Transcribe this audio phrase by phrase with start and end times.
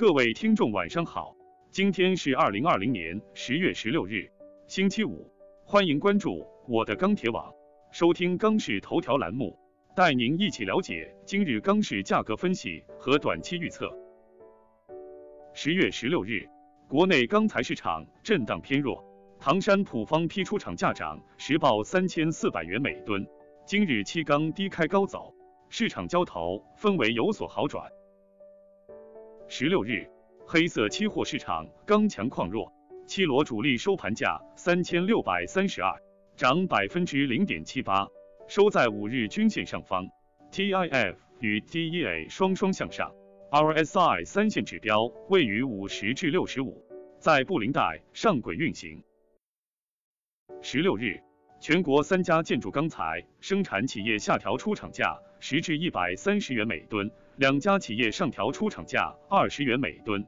[0.00, 1.36] 各位听众晚上好，
[1.70, 4.32] 今天是二零二零年十月十六日，
[4.66, 5.30] 星期五，
[5.66, 7.52] 欢迎关注我的钢铁网，
[7.92, 9.54] 收听钢市头条栏目，
[9.94, 13.94] 带您一起了解今日钢市价格分析和短期预测。
[15.52, 16.48] 十月十六日，
[16.88, 19.04] 国内钢材市场震荡偏弱，
[19.38, 23.22] 唐山普方批出厂价涨，实报三千四百元每吨。
[23.66, 25.34] 今日期钢低开高走，
[25.68, 27.86] 市场交投氛围有所好转。
[29.52, 30.06] 十六日，
[30.46, 32.72] 黑色期货市场刚强矿弱，
[33.08, 35.92] 七螺主力收盘价三千六百三十二，
[36.36, 38.06] 涨百分之零点七八，
[38.46, 40.08] 收在五日均线上方。
[40.52, 43.12] TIF 与 DEA 双双向上
[43.50, 46.86] ，RSI 三线指标位于五十至六十五，
[47.18, 49.02] 在布林带上轨运行。
[50.62, 51.20] 十六日，
[51.60, 57.10] 全国三家建筑钢材生产企业下调出厂价十至一百三十元每吨。
[57.40, 60.22] 两家企业上调出厂价二十元每吨。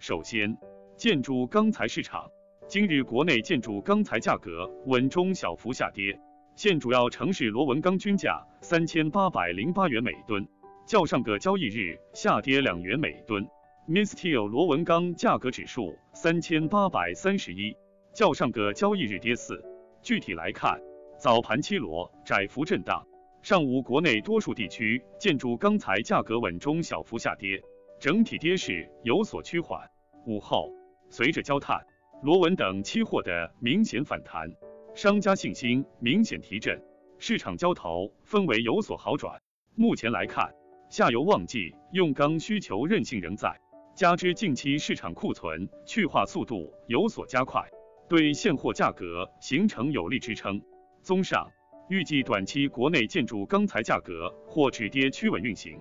[0.00, 0.58] 首先，
[0.96, 2.28] 建筑钢材市场，
[2.66, 6.18] 今日国内建筑钢材价格稳中小幅下跌，
[6.56, 10.44] 现主要城市螺纹钢均价三千八百零八元每吨，
[10.88, 13.46] 较上个交易日下跌两元每吨。
[13.88, 17.76] Misteel 螺纹钢价格指数三千八百三十一，
[18.12, 19.64] 较上个交易日跌四。
[20.02, 20.80] 具体来看，
[21.16, 23.06] 早盘七螺窄幅震荡。
[23.44, 27.62] 上午，国内多数地区建筑钢材价格稳中小幅下跌，
[28.00, 29.86] 整体跌势有所趋缓。
[30.24, 30.72] 午后，
[31.10, 31.78] 随着焦炭、
[32.22, 34.48] 螺纹等期货的明显反弹，
[34.94, 36.82] 商家信心明显提振，
[37.18, 39.38] 市场交投氛围有所好转。
[39.74, 40.50] 目前来看，
[40.88, 43.54] 下游旺季用钢需求韧性仍在，
[43.94, 47.62] 加之近期市场库存去化速度有所加快，
[48.08, 50.62] 对现货价格形成有力支撑。
[51.02, 51.46] 综上。
[51.88, 55.78] 预计短期国内建筑钢材价格或止跌趋稳运行。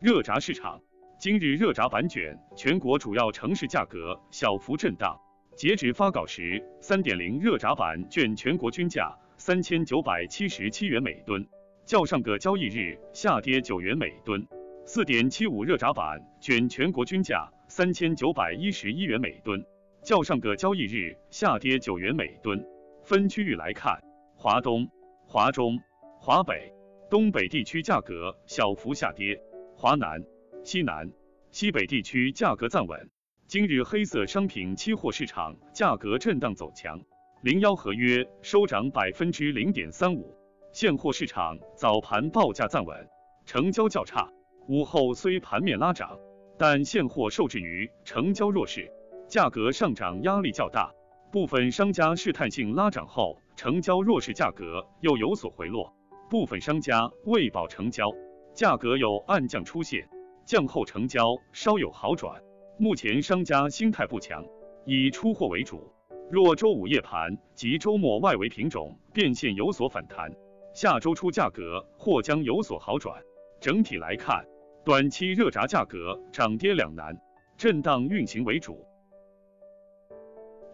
[0.00, 0.80] 热轧市场，
[1.18, 5.18] 今日热轧板卷全国主要城市价格小幅震荡。
[5.56, 11.44] 截止发稿时，三点零热轧板卷全国均价三千九百七十七元每吨，
[11.84, 14.46] 较上个交易日下跌九元每吨。
[14.86, 19.64] 四点七五热轧板卷全国均价三千九百一十一元每吨，
[20.02, 22.64] 较上个交易日下跌九元每吨。
[23.02, 24.02] 分区域来看，
[24.44, 24.86] 华东、
[25.26, 25.80] 华中、
[26.20, 26.70] 华北、
[27.08, 29.40] 东北地区价格小幅下跌，
[29.74, 30.22] 华南、
[30.62, 31.10] 西南、
[31.50, 33.08] 西北地区价格暂稳。
[33.46, 37.00] 今日黑色商品期货市场价格震荡走强，
[37.40, 40.36] 零幺合约收涨百分之零点三五。
[40.72, 43.08] 现货市场早盘报价暂稳，
[43.46, 44.28] 成交较差。
[44.68, 46.18] 午后虽盘面拉涨，
[46.58, 48.92] 但现货受制于成交弱势，
[49.26, 50.92] 价格上涨压力较大。
[51.32, 55.92] 部分商家试探性拉涨后，成交弱势，价格又有所回落；
[56.28, 58.10] 部分商家为保成交，
[58.52, 60.08] 价格有暗降出现，
[60.44, 62.42] 降后成交稍有好转。
[62.78, 64.44] 目前商家心态不强，
[64.84, 65.92] 以出货为主。
[66.30, 70.32] 若周五夜盘及周末外围品种变现有所反弹，
[70.74, 73.22] 下周初价格或将有所好转。
[73.60, 74.44] 整体来看，
[74.84, 77.16] 短期热轧价格涨跌两难，
[77.56, 78.84] 震荡运行为主。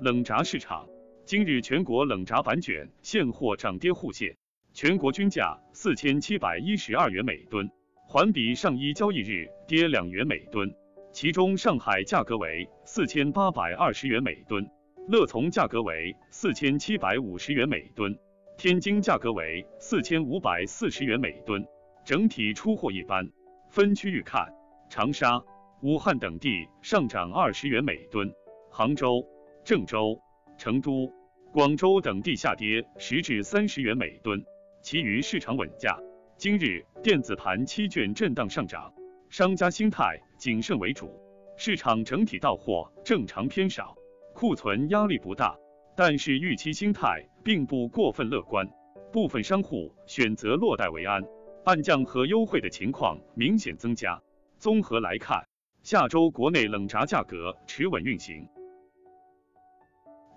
[0.00, 0.88] 冷轧市场，
[1.30, 4.36] 今日全国冷轧板卷现货涨跌互现，
[4.74, 7.70] 全国均价四千七百一十二元每吨，
[8.08, 10.74] 环比上一交易日跌两元每吨。
[11.12, 14.69] 其中上海价格为四千八百二十元每吨，
[15.06, 18.19] 乐从价格为四千七百五十元每吨，
[18.58, 21.64] 天津价格为四千五百四十元每吨。
[22.04, 23.30] 整体出货一般。
[23.69, 24.52] 分区域看，
[24.88, 25.40] 长沙、
[25.80, 28.34] 武汉等地上涨二十元每吨，
[28.69, 29.24] 杭州。
[29.62, 30.19] 郑州、
[30.58, 31.12] 成都、
[31.53, 34.41] 广州等地下跌十至三十元每吨，
[34.83, 35.99] 其余市场稳价。
[36.37, 38.93] 今日电子盘期券震荡上涨，
[39.31, 41.11] 商家心态谨慎为主，
[41.56, 43.97] 市场整体到货正常偏少，
[44.33, 45.59] 库存压力不大，
[45.97, 48.65] 但是预期心态并不过分乐观，
[49.12, 51.21] 部分商户选择落袋为安，
[51.65, 54.23] 暗降和优惠的情况明显增加。
[54.56, 55.44] 综合来看，
[55.82, 58.46] 下周国内冷轧价格持稳运行。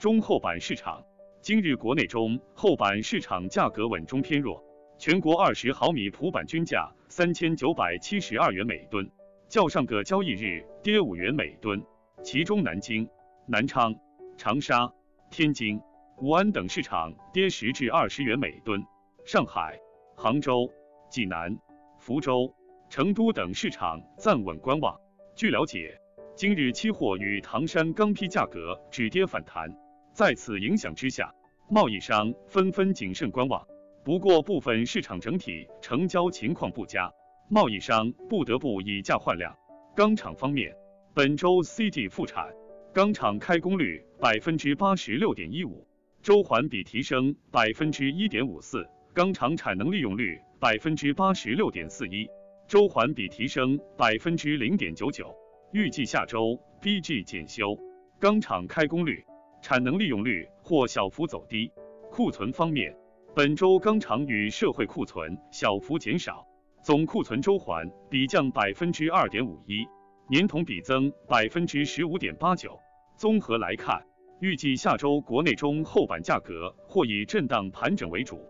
[0.03, 1.01] 中厚板市场，
[1.41, 4.61] 今日国内中厚板市场价格稳中偏弱，
[4.97, 9.09] 全国二十毫米普板均价三千九百七十二元每吨，
[9.47, 11.81] 较上个交易日跌五元每吨。
[12.21, 13.07] 其中南京、
[13.47, 13.95] 南昌、
[14.35, 14.91] 长沙、
[15.31, 15.79] 天津、
[16.17, 18.83] 武安等市场跌十至二十元每吨，
[19.23, 19.79] 上海、
[20.17, 20.69] 杭州、
[21.09, 21.57] 济南、
[21.97, 22.53] 福州、
[22.89, 24.99] 成都等市场暂稳观望。
[25.33, 25.97] 据了解，
[26.35, 29.73] 今日期货与唐山钢坯价格止跌反弹。
[30.13, 31.33] 在此影响之下，
[31.67, 33.65] 贸易商纷纷谨慎观望。
[34.03, 37.11] 不过，部分市场整体成交情况不佳，
[37.49, 39.57] 贸易商不得不以价换量。
[39.95, 40.71] 钢厂方面，
[41.15, 42.47] 本周 CG 复产，
[42.93, 45.87] 钢厂开工率百分之八十六点一五，
[46.21, 52.27] 周环比提升百分之一点五四，钢厂产能利用率百分之八十六点四一，
[52.67, 55.35] 周环比提升百分之零点九九。
[55.71, 57.75] 预计下周 BG 检修，
[58.19, 59.25] 钢厂开工率、
[59.63, 61.71] 产能利用率或小幅走低。
[62.11, 62.93] 库存方面，
[63.33, 66.45] 本周钢厂与社会库存小幅减少。
[66.83, 69.87] 总库存周环比降百分之二点五一，
[70.29, 72.77] 年同比增百分之十五点八九。
[73.15, 74.05] 综合来看，
[74.41, 78.41] 预计下周国内中厚板价格或以震荡盘整为主。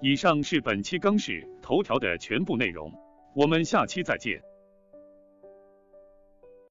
[0.00, 2.90] 以上是本期钢市头条的全部内容，
[3.34, 4.40] 我们下期再见。